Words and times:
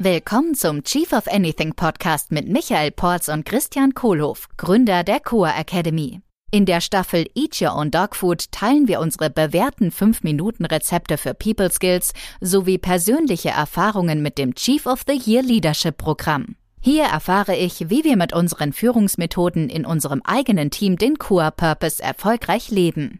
Willkommen 0.00 0.54
zum 0.54 0.84
Chief 0.84 1.12
of 1.12 1.26
Anything 1.26 1.74
Podcast 1.74 2.30
mit 2.30 2.46
Michael 2.46 2.92
Porz 2.92 3.28
und 3.28 3.44
Christian 3.44 3.94
Kohlhoff, 3.94 4.48
Gründer 4.56 5.02
der 5.02 5.18
Coa 5.18 5.50
Academy. 5.58 6.20
In 6.52 6.66
der 6.66 6.80
Staffel 6.80 7.26
Eat 7.34 7.60
Your 7.60 7.74
Own 7.74 7.90
Dog 7.90 8.14
Food 8.14 8.52
teilen 8.52 8.86
wir 8.86 9.00
unsere 9.00 9.28
bewährten 9.28 9.90
5-Minuten-Rezepte 9.90 11.18
für 11.18 11.34
People 11.34 11.72
Skills 11.72 12.12
sowie 12.40 12.78
persönliche 12.78 13.48
Erfahrungen 13.48 14.22
mit 14.22 14.38
dem 14.38 14.54
Chief 14.54 14.86
of 14.86 15.02
the 15.08 15.20
Year 15.20 15.42
Leadership 15.42 15.96
Programm. 15.98 16.54
Hier 16.80 17.02
erfahre 17.02 17.56
ich, 17.56 17.90
wie 17.90 18.04
wir 18.04 18.16
mit 18.16 18.32
unseren 18.32 18.72
Führungsmethoden 18.72 19.68
in 19.68 19.84
unserem 19.84 20.22
eigenen 20.22 20.70
Team 20.70 20.96
den 20.96 21.18
Coa 21.18 21.50
Purpose 21.50 22.00
erfolgreich 22.00 22.70
leben. 22.70 23.18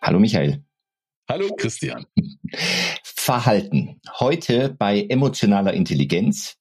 Hallo 0.00 0.18
Michael. 0.18 0.64
Hallo 1.28 1.54
Christian. 1.54 2.06
Verhalten. 3.24 4.00
Heute 4.18 4.74
bei 4.76 5.06
emotionaler 5.08 5.74
Intelligenz. 5.74 6.56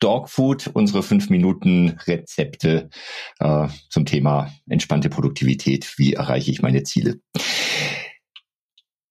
Dogfood, 0.00 0.70
unsere 0.74 1.02
fünf 1.02 1.30
Minuten 1.30 1.98
Rezepte 2.06 2.90
äh, 3.38 3.68
zum 3.88 4.04
Thema 4.04 4.52
entspannte 4.68 5.08
Produktivität. 5.08 5.94
Wie 5.96 6.12
erreiche 6.12 6.50
ich 6.50 6.60
meine 6.60 6.82
Ziele? 6.82 7.20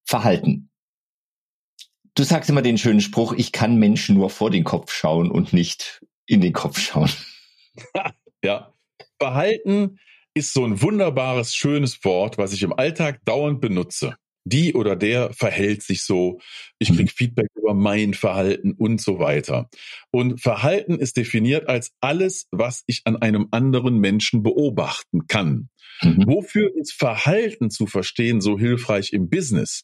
Verhalten. 0.05 0.69
Du 2.13 2.21
sagst 2.21 2.52
immer 2.52 2.61
den 2.61 2.77
schönen 2.77 3.02
Spruch, 3.02 3.33
ich 3.33 3.52
kann 3.52 3.77
Menschen 3.77 4.13
nur 4.13 4.30
vor 4.30 4.52
den 4.52 4.63
Kopf 4.63 4.94
schauen 4.94 5.31
und 5.31 5.52
nicht 5.52 6.05
in 6.27 6.41
den 6.41 6.53
Kopf 6.53 6.80
schauen. 6.80 7.09
ja. 8.44 8.71
Verhalten 9.17 9.97
ist 10.35 10.53
so 10.53 10.63
ein 10.63 10.80
wunderbares, 10.80 11.55
schönes 11.55 12.05
Wort, 12.05 12.38
was 12.38 12.53
ich 12.53 12.61
im 12.61 12.71
Alltag 12.71 13.25
dauernd 13.25 13.61
benutze 13.61 14.16
die 14.45 14.73
oder 14.73 14.95
der 14.95 15.33
verhält 15.33 15.83
sich 15.83 16.03
so, 16.03 16.39
ich 16.79 16.89
krieg 16.89 17.07
mhm. 17.07 17.16
Feedback 17.16 17.47
über 17.55 17.73
mein 17.73 18.13
Verhalten 18.13 18.73
und 18.73 19.02
so 19.02 19.19
weiter. 19.19 19.69
Und 20.11 20.41
Verhalten 20.41 21.00
ist 21.00 21.17
definiert 21.17 21.67
als 21.67 21.91
alles, 22.02 22.47
was 22.52 22.83
ich 22.88 23.02
an 23.05 23.16
einem 23.17 23.47
anderen 23.52 24.00
Menschen 24.00 24.44
beobachten 24.44 25.27
kann. 25.27 25.69
Mhm. 26.02 26.25
Wofür 26.27 26.72
ist 26.75 26.94
Verhalten 26.94 27.69
zu 27.69 27.88
verstehen 27.88 28.41
so 28.41 28.59
hilfreich 28.59 29.13
im 29.13 29.30
Business? 29.30 29.83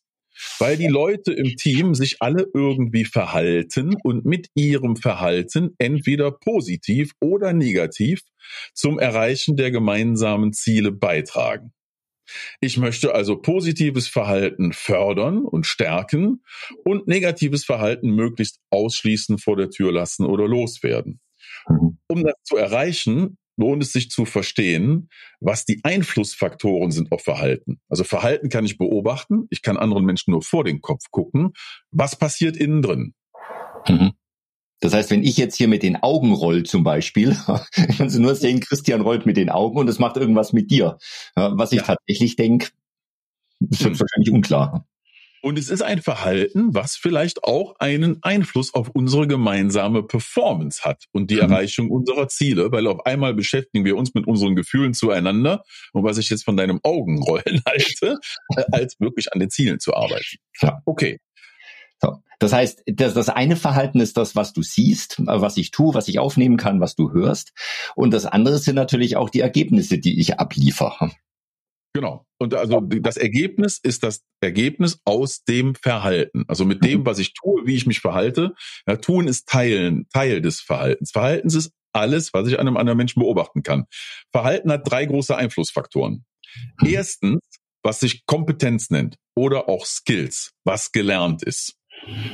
Weil 0.58 0.78
die 0.78 0.88
Leute 0.88 1.34
im 1.34 1.56
Team 1.58 1.94
sich 1.94 2.22
alle 2.22 2.46
irgendwie 2.54 3.04
verhalten 3.04 3.96
und 4.04 4.26
mit 4.26 4.48
ihrem 4.56 4.96
Verhalten 4.96 5.76
entweder 5.80 6.32
positiv 6.32 7.12
oder 7.20 7.52
negativ 7.52 8.22
zum 8.74 9.00
Erreichen 9.00 9.58
der 9.58 9.72
gemeinsamen 9.72 10.54
Ziele 10.54 10.94
beitragen. 10.94 11.74
Ich 12.62 12.78
möchte 12.78 13.14
also 13.14 13.38
positives 13.42 14.08
Verhalten 14.08 14.74
fördern 14.74 15.46
und 15.46 15.66
stärken 15.66 16.44
und 16.84 17.08
negatives 17.08 17.66
Verhalten 17.66 18.10
möglichst 18.12 18.60
ausschließen, 18.70 19.38
vor 19.38 19.56
der 19.56 19.70
Tür 19.70 19.92
lassen 19.92 20.26
oder 20.26 20.48
loswerden. 20.48 21.20
Mhm. 21.68 21.98
Um 22.08 22.24
das 22.24 22.36
zu 22.44 22.58
erreichen, 22.58 23.38
lohnt 23.58 23.84
es 23.84 23.92
sich 23.92 24.10
zu 24.10 24.26
verstehen, 24.26 25.10
was 25.40 25.66
die 25.66 25.82
Einflussfaktoren 25.84 26.92
sind 26.92 27.12
auf 27.12 27.24
Verhalten. 27.24 27.82
Also 27.90 28.04
Verhalten 28.04 28.50
kann 28.50 28.66
ich 28.66 28.78
beobachten, 28.78 29.48
ich 29.50 29.62
kann 29.62 29.78
anderen 29.78 30.06
Menschen 30.06 30.32
nur 30.32 30.42
vor 30.42 30.64
den 30.64 30.82
Kopf 30.82 31.04
gucken. 31.12 31.52
Was 31.92 32.18
passiert 32.18 32.56
innen 32.56 32.82
drin? 32.82 33.14
Mhm. 33.88 34.14
Das 34.80 34.94
heißt, 34.94 35.12
wenn 35.12 35.24
ich 35.24 35.38
jetzt 35.38 35.56
hier 35.56 35.68
mit 35.68 35.84
den 35.84 35.98
Augen 35.98 36.34
roll 36.34 36.64
zum 36.64 36.84
Beispiel, 36.84 37.36
kannst 37.98 38.16
du 38.16 38.22
nur 38.22 38.36
sehen, 38.36 38.60
Christian 38.60 39.02
rollt 39.02 39.26
mit 39.26 39.38
den 39.38 39.50
Augen 39.50 39.78
und 39.78 39.90
es 39.90 40.00
macht 40.00 40.18
irgendwas 40.18 40.54
mit 40.54 40.72
dir. 40.72 40.98
Was 41.36 41.72
ich 41.72 41.80
ja. 41.80 41.86
tatsächlich 41.86 42.36
denke, 42.36 42.70
ist 43.70 43.84
hm. 43.84 44.00
wahrscheinlich 44.00 44.32
unklar. 44.32 44.86
Und 45.42 45.58
es 45.58 45.70
ist 45.70 45.82
ein 45.82 46.02
Verhalten, 46.02 46.74
was 46.74 46.98
vielleicht 46.98 47.44
auch 47.44 47.76
einen 47.80 48.22
Einfluss 48.24 48.74
auf 48.74 48.90
unsere 48.90 49.28
gemeinsame 49.28 50.04
Performance 50.04 50.84
hat 50.84 51.06
und 51.12 51.32
die 51.32 51.36
mhm. 51.36 51.42
Erreichung 51.42 51.90
unserer 51.90 52.28
Ziele, 52.28 52.72
weil 52.72 52.88
auf 52.88 53.06
einmal 53.06 53.34
beschäftigen 53.34 53.86
wir 53.86 53.96
uns 53.96 54.14
mit 54.14 54.28
unseren 54.28 54.56
Gefühlen 54.56 54.94
zueinander 54.94 55.64
und 55.94 56.04
was 56.04 56.18
ich 56.18 56.30
jetzt 56.30 56.44
von 56.44 56.58
deinem 56.58 56.80
Augenrollen 56.84 57.62
halte, 57.66 58.18
äh, 58.56 58.64
als 58.72 59.00
wirklich 59.00 59.32
an 59.32 59.40
den 59.40 59.50
Zielen 59.50 59.80
zu 59.80 59.94
arbeiten. 59.94 60.38
Ja. 60.62 60.82
Okay. 60.86 61.20
So. 62.02 62.22
Das 62.40 62.54
heißt, 62.54 62.84
das, 62.86 63.14
das 63.14 63.30
eine 63.30 63.56
Verhalten 63.58 64.00
ist 64.00 64.18
das, 64.18 64.36
was 64.36 64.54
du 64.54 64.64
siehst, 64.64 65.22
was 65.26 65.58
ich 65.58 65.72
tue, 65.72 65.94
was 65.94 66.08
ich 66.08 66.20
aufnehmen 66.20 66.58
kann, 66.58 66.80
was 66.80 66.96
du 66.96 67.12
hörst. 67.12 67.52
Und 67.96 68.12
das 68.12 68.26
andere 68.26 68.58
sind 68.58 68.76
natürlich 68.76 69.18
auch 69.18 69.30
die 69.30 69.42
Ergebnisse, 69.42 70.00
die 70.00 70.20
ich 70.20 70.40
abliefere. 70.40 71.12
Genau. 71.94 72.26
Und 72.38 72.54
also 72.54 72.80
das 72.82 73.18
Ergebnis 73.18 73.80
ist 73.82 74.04
das 74.04 74.22
Ergebnis 74.42 75.00
aus 75.06 75.44
dem 75.44 75.76
Verhalten. 75.76 76.46
Also 76.48 76.64
mit 76.64 76.84
dem, 76.86 77.02
mhm. 77.02 77.06
was 77.06 77.20
ich 77.20 77.34
tue, 77.34 77.66
wie 77.66 77.76
ich 77.76 77.88
mich 77.88 78.00
verhalte. 78.00 78.54
Ja, 78.88 78.96
tun 78.96 79.28
ist 79.28 79.48
Teilen, 79.48 80.08
Teil 80.14 80.42
des 80.42 80.62
Verhaltens. 80.62 81.12
Verhaltens 81.12 81.56
ist 81.56 81.74
alles, 81.92 82.34
was 82.34 82.48
ich 82.48 82.60
an 82.60 82.68
einem 82.68 82.78
anderen 82.78 82.98
Menschen 82.98 83.20
beobachten 83.20 83.64
kann. 83.64 83.86
Verhalten 84.32 84.72
hat 84.72 84.90
drei 84.90 85.06
große 85.06 85.36
Einflussfaktoren. 85.36 86.26
Mhm. 86.80 86.88
Erstens, 86.88 87.42
was 87.84 88.00
sich 88.00 88.26
Kompetenz 88.26 88.90
nennt 88.92 89.18
oder 89.36 89.68
auch 89.68 89.86
Skills, 89.86 90.52
was 90.64 90.92
gelernt 90.92 91.44
ist. 91.44 91.79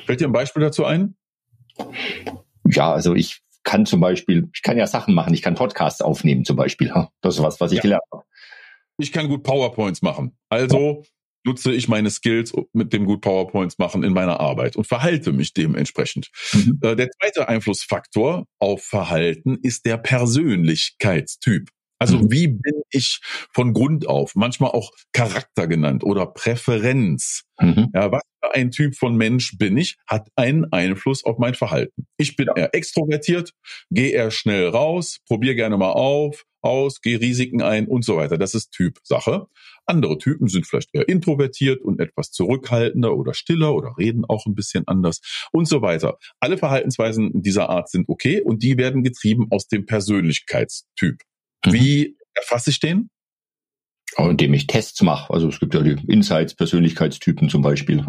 Fällt 0.05 0.21
dir 0.21 0.27
ein 0.27 0.33
Beispiel 0.33 0.61
dazu 0.61 0.85
ein? 0.85 1.15
Ja, 2.67 2.93
also 2.93 3.15
ich 3.15 3.41
kann 3.63 3.85
zum 3.85 3.99
Beispiel, 3.99 4.49
ich 4.53 4.61
kann 4.61 4.77
ja 4.77 4.87
Sachen 4.87 5.13
machen, 5.13 5.33
ich 5.33 5.41
kann 5.41 5.55
Podcasts 5.55 6.01
aufnehmen 6.01 6.45
zum 6.45 6.55
Beispiel. 6.55 6.93
Das 7.21 7.35
ist 7.35 7.43
was, 7.43 7.59
was 7.59 7.71
ich 7.71 7.77
ja. 7.77 7.81
gelernt 7.81 8.03
habe. 8.11 8.23
Ich 8.97 9.11
kann 9.11 9.27
gut 9.27 9.43
PowerPoints 9.43 10.01
machen. 10.01 10.37
Also 10.49 11.03
nutze 11.45 11.73
ich 11.73 11.87
meine 11.87 12.09
Skills 12.09 12.53
mit 12.73 12.91
dem 12.91 13.05
gut 13.05 13.21
PowerPoints 13.21 13.77
machen 13.77 14.03
in 14.03 14.13
meiner 14.13 14.39
Arbeit 14.39 14.75
und 14.75 14.87
verhalte 14.87 15.31
mich 15.31 15.53
dementsprechend. 15.53 16.29
Mhm. 16.53 16.79
Äh, 16.81 16.95
der 16.95 17.09
zweite 17.11 17.47
Einflussfaktor 17.47 18.47
auf 18.59 18.83
Verhalten 18.83 19.57
ist 19.61 19.85
der 19.85 19.97
Persönlichkeitstyp. 19.97 21.69
Also 21.99 22.17
mhm. 22.17 22.31
wie 22.31 22.47
bin 22.47 22.81
ich 22.89 23.21
von 23.53 23.73
Grund 23.73 24.07
auf, 24.07 24.35
manchmal 24.35 24.71
auch 24.71 24.91
Charakter 25.13 25.67
genannt 25.67 26.03
oder 26.03 26.25
Präferenz. 26.25 27.43
Mhm. 27.59 27.89
Ja, 27.93 28.11
was 28.11 28.21
ein 28.53 28.71
Typ 28.71 28.95
von 28.95 29.15
Mensch 29.15 29.57
bin 29.57 29.77
ich, 29.77 29.97
hat 30.07 30.29
einen 30.35 30.71
Einfluss 30.71 31.23
auf 31.23 31.37
mein 31.37 31.55
Verhalten. 31.55 32.07
Ich 32.17 32.35
bin 32.35 32.47
eher 32.55 32.73
extrovertiert, 32.73 33.51
gehe 33.91 34.09
eher 34.11 34.31
schnell 34.31 34.67
raus, 34.69 35.19
probiere 35.27 35.55
gerne 35.55 35.77
mal 35.77 35.91
auf, 35.91 36.43
aus, 36.61 37.01
gehe 37.01 37.21
Risiken 37.21 37.61
ein 37.61 37.87
und 37.87 38.03
so 38.03 38.17
weiter. 38.17 38.37
Das 38.37 38.53
ist 38.55 38.71
Typsache. 38.71 39.47
Andere 39.85 40.17
Typen 40.17 40.47
sind 40.47 40.65
vielleicht 40.65 40.89
eher 40.93 41.07
introvertiert 41.07 41.81
und 41.81 41.99
etwas 41.99 42.31
zurückhaltender 42.31 43.15
oder 43.15 43.33
stiller 43.33 43.75
oder 43.75 43.95
reden 43.97 44.25
auch 44.25 44.45
ein 44.45 44.55
bisschen 44.55 44.87
anders 44.87 45.21
und 45.51 45.67
so 45.67 45.81
weiter. 45.81 46.17
Alle 46.39 46.57
Verhaltensweisen 46.57 47.41
dieser 47.41 47.69
Art 47.69 47.89
sind 47.89 48.09
okay 48.09 48.41
und 48.41 48.63
die 48.63 48.77
werden 48.77 49.03
getrieben 49.03 49.47
aus 49.51 49.67
dem 49.67 49.85
Persönlichkeitstyp. 49.85 51.21
Mhm. 51.65 51.73
Wie 51.73 52.17
erfasse 52.33 52.71
ich 52.71 52.79
den? 52.79 53.09
Indem 54.17 54.53
ich 54.53 54.67
Tests 54.67 55.01
mache. 55.01 55.33
Also 55.33 55.49
es 55.49 55.59
gibt 55.59 55.73
ja 55.73 55.81
die 55.81 55.97
Insights, 56.07 56.55
Persönlichkeitstypen 56.55 57.49
zum 57.49 57.61
Beispiel. 57.61 58.05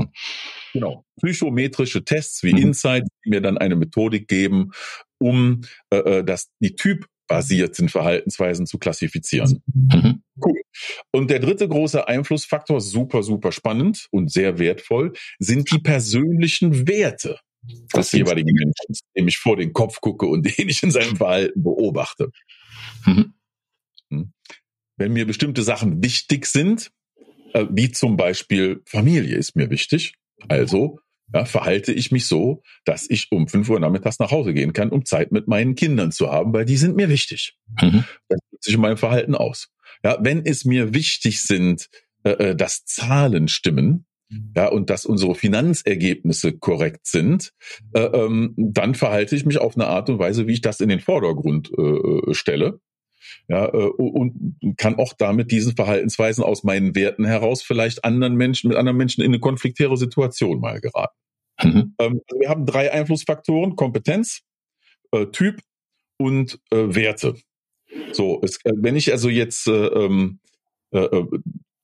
Genau. 0.72 1.04
Psychometrische 1.20 2.04
Tests 2.04 2.42
wie 2.42 2.52
mhm. 2.52 2.58
Insights, 2.58 3.08
die 3.24 3.30
mir 3.30 3.40
dann 3.40 3.58
eine 3.58 3.76
Methodik 3.76 4.28
geben, 4.28 4.70
um 5.18 5.62
äh, 5.90 5.96
äh 5.96 6.24
das, 6.24 6.50
die 6.60 6.76
typbasierten 6.76 7.88
Verhaltensweisen 7.88 8.66
zu 8.66 8.78
klassifizieren. 8.78 9.62
Mhm. 9.72 10.22
Cool. 10.44 10.60
Und 11.12 11.30
der 11.30 11.40
dritte 11.40 11.68
große 11.68 12.06
Einflussfaktor, 12.06 12.80
super, 12.80 13.22
super 13.22 13.50
spannend 13.50 14.06
und 14.10 14.30
sehr 14.30 14.58
wertvoll, 14.58 15.12
sind 15.38 15.72
die 15.72 15.78
persönlichen 15.78 16.86
Werte 16.86 17.40
des 17.94 18.12
jeweiligen 18.12 18.54
Menschen, 18.54 19.02
dem 19.16 19.28
ich 19.28 19.38
vor 19.38 19.56
den 19.56 19.72
Kopf 19.72 20.00
gucke 20.00 20.26
und 20.26 20.42
den 20.58 20.68
ich 20.68 20.82
in 20.82 20.90
seinem 20.90 21.16
Verhalten 21.16 21.62
beobachte. 21.62 22.30
Mhm. 23.04 23.32
Wenn 24.96 25.12
mir 25.12 25.26
bestimmte 25.26 25.62
Sachen 25.62 26.02
wichtig 26.02 26.46
sind, 26.46 26.90
äh, 27.52 27.66
wie 27.70 27.90
zum 27.90 28.16
Beispiel 28.16 28.82
Familie 28.86 29.36
ist 29.36 29.56
mir 29.56 29.70
wichtig, 29.70 30.14
also 30.48 30.98
ja, 31.34 31.44
verhalte 31.44 31.92
ich 31.92 32.12
mich 32.12 32.26
so, 32.26 32.62
dass 32.84 33.08
ich 33.10 33.32
um 33.32 33.48
5 33.48 33.68
Uhr 33.68 33.80
nachmittags 33.80 34.18
nach 34.18 34.30
Hause 34.30 34.54
gehen 34.54 34.72
kann, 34.72 34.90
um 34.90 35.04
Zeit 35.04 35.32
mit 35.32 35.48
meinen 35.48 35.74
Kindern 35.74 36.12
zu 36.12 36.30
haben, 36.30 36.52
weil 36.52 36.64
die 36.64 36.76
sind 36.76 36.96
mir 36.96 37.08
wichtig. 37.08 37.56
Mhm. 37.82 38.04
Das 38.28 38.38
wirkt 38.50 38.64
sich 38.64 38.74
in 38.74 38.80
meinem 38.80 38.96
Verhalten 38.96 39.34
aus. 39.34 39.68
Ja, 40.04 40.18
wenn 40.20 40.44
es 40.44 40.64
mir 40.64 40.94
wichtig 40.94 41.42
sind, 41.42 41.88
äh, 42.22 42.30
äh 42.30 42.56
dass 42.56 42.84
Zahlen 42.84 43.48
stimmen, 43.48 44.06
ja, 44.56 44.66
und 44.66 44.90
dass 44.90 45.06
unsere 45.06 45.34
Finanzergebnisse 45.34 46.58
korrekt 46.58 47.06
sind, 47.06 47.52
äh, 47.94 48.00
ähm, 48.00 48.54
dann 48.56 48.96
verhalte 48.96 49.36
ich 49.36 49.46
mich 49.46 49.58
auf 49.58 49.76
eine 49.76 49.86
Art 49.86 50.10
und 50.10 50.18
Weise, 50.18 50.48
wie 50.48 50.54
ich 50.54 50.62
das 50.62 50.80
in 50.80 50.88
den 50.88 51.00
Vordergrund 51.00 51.70
äh, 51.76 51.82
äh 51.82 52.34
stelle 52.34 52.80
ja, 53.48 53.66
äh, 53.66 53.88
und 53.88 54.56
kann 54.76 54.96
auch 54.96 55.12
damit 55.12 55.50
diesen 55.50 55.76
Verhaltensweisen 55.76 56.44
aus 56.44 56.64
meinen 56.64 56.94
Werten 56.94 57.24
heraus 57.24 57.62
vielleicht 57.62 58.04
anderen 58.04 58.36
Menschen, 58.36 58.68
mit 58.68 58.76
anderen 58.76 58.96
Menschen 58.96 59.22
in 59.22 59.30
eine 59.30 59.40
konfliktäre 59.40 59.96
Situation 59.96 60.60
mal 60.60 60.80
geraten. 60.80 61.16
Mhm. 61.62 61.94
Ähm, 61.98 62.20
also 62.28 62.40
wir 62.40 62.48
haben 62.48 62.66
drei 62.66 62.92
Einflussfaktoren, 62.92 63.76
Kompetenz, 63.76 64.42
äh, 65.12 65.26
Typ 65.26 65.60
und 66.18 66.58
äh, 66.70 66.94
Werte. 66.94 67.34
So, 68.12 68.40
es, 68.42 68.56
äh, 68.64 68.72
wenn 68.76 68.96
ich 68.96 69.12
also 69.12 69.28
jetzt 69.28 69.66
äh, 69.66 69.86
ähm, 69.86 70.40
äh, 70.92 70.98
äh 70.98 71.26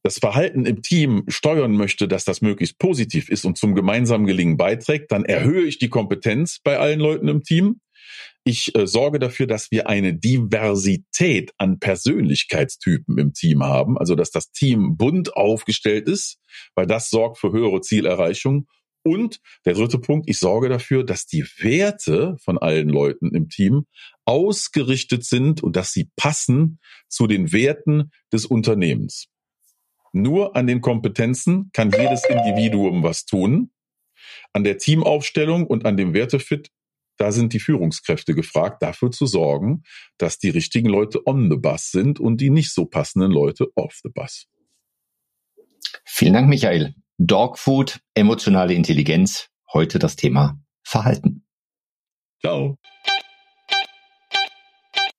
das 0.04 0.18
Verhalten 0.18 0.66
im 0.66 0.82
Team 0.82 1.24
steuern 1.28 1.76
möchte, 1.76 2.08
dass 2.08 2.24
das 2.24 2.42
möglichst 2.42 2.78
positiv 2.78 3.28
ist 3.28 3.44
und 3.44 3.56
zum 3.56 3.76
gemeinsamen 3.76 4.26
Gelingen 4.26 4.56
beiträgt, 4.56 5.12
dann 5.12 5.24
erhöhe 5.24 5.62
ich 5.62 5.78
die 5.78 5.90
Kompetenz 5.90 6.58
bei 6.58 6.78
allen 6.78 6.98
Leuten 6.98 7.28
im 7.28 7.44
Team. 7.44 7.80
Ich 8.44 8.74
äh, 8.74 8.86
sorge 8.86 9.18
dafür, 9.18 9.46
dass 9.46 9.70
wir 9.70 9.88
eine 9.88 10.14
Diversität 10.14 11.52
an 11.58 11.78
Persönlichkeitstypen 11.78 13.16
im 13.18 13.32
Team 13.32 13.62
haben, 13.62 13.96
also 13.98 14.14
dass 14.14 14.30
das 14.30 14.50
Team 14.50 14.96
bunt 14.96 15.36
aufgestellt 15.36 16.08
ist, 16.08 16.38
weil 16.74 16.86
das 16.86 17.08
sorgt 17.08 17.38
für 17.38 17.52
höhere 17.52 17.80
Zielerreichung. 17.80 18.66
Und 19.04 19.40
der 19.64 19.74
dritte 19.74 19.98
Punkt, 19.98 20.28
ich 20.28 20.38
sorge 20.38 20.68
dafür, 20.68 21.04
dass 21.04 21.26
die 21.26 21.44
Werte 21.58 22.36
von 22.38 22.58
allen 22.58 22.88
Leuten 22.88 23.34
im 23.34 23.48
Team 23.48 23.86
ausgerichtet 24.24 25.24
sind 25.24 25.62
und 25.62 25.74
dass 25.74 25.92
sie 25.92 26.10
passen 26.16 26.78
zu 27.08 27.26
den 27.26 27.52
Werten 27.52 28.10
des 28.32 28.46
Unternehmens. 28.46 29.26
Nur 30.12 30.56
an 30.56 30.66
den 30.66 30.80
Kompetenzen 30.80 31.70
kann 31.72 31.90
jedes 31.90 32.24
Individuum 32.24 33.02
was 33.02 33.24
tun. 33.24 33.72
An 34.52 34.62
der 34.62 34.78
Teamaufstellung 34.78 35.66
und 35.66 35.86
an 35.86 35.96
dem 35.96 36.14
Wertefit, 36.14 36.70
da 37.22 37.30
sind 37.30 37.52
die 37.52 37.60
Führungskräfte 37.60 38.34
gefragt, 38.34 38.82
dafür 38.82 39.12
zu 39.12 39.26
sorgen, 39.26 39.84
dass 40.19 40.38
die 40.38 40.50
richtigen 40.50 40.88
Leute 40.88 41.24
on 41.24 41.48
the 41.48 41.56
bus 41.56 41.92
sind 41.92 42.19
und 42.19 42.40
die 42.40 42.50
nicht 42.50 42.74
so 42.74 42.84
passenden 42.84 43.30
Leute 43.30 43.69
off 43.76 44.00
the 44.02 44.10
bus. 44.12 44.48
Vielen 46.04 46.32
Dank, 46.32 46.48
Michael. 46.48 46.96
Dogfood, 47.19 48.00
emotionale 48.14 48.74
Intelligenz, 48.74 49.50
heute 49.72 50.00
das 50.00 50.16
Thema 50.16 50.60
Verhalten. 50.82 51.46
Ciao. 52.40 52.76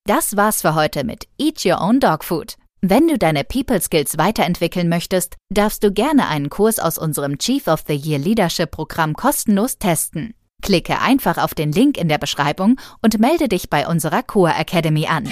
Das 0.03 0.35
war's 0.35 0.61
für 0.61 0.75
heute 0.75 1.05
mit 1.05 1.29
Eat 1.37 1.65
Your 1.65 1.79
Own 1.79 2.01
Dog 2.01 2.25
Food. 2.25 2.57
Wenn 2.81 3.07
du 3.07 3.17
deine 3.17 3.45
People 3.45 3.79
Skills 3.79 4.17
weiterentwickeln 4.17 4.89
möchtest, 4.89 5.37
darfst 5.49 5.85
du 5.85 5.93
gerne 5.93 6.27
einen 6.27 6.49
Kurs 6.49 6.79
aus 6.79 6.97
unserem 6.97 7.37
Chief 7.37 7.65
of 7.67 7.85
the 7.87 7.95
Year 7.95 8.19
Leadership 8.19 8.71
Programm 8.71 9.13
kostenlos 9.13 9.77
testen. 9.77 10.33
Klicke 10.63 10.99
einfach 10.99 11.37
auf 11.37 11.53
den 11.53 11.71
Link 11.71 11.97
in 11.97 12.07
der 12.07 12.17
Beschreibung 12.17 12.79
und 13.01 13.19
melde 13.19 13.47
dich 13.49 13.69
bei 13.69 13.85
unserer 13.85 14.23
Core 14.23 14.55
Academy 14.57 15.05
an. 15.05 15.29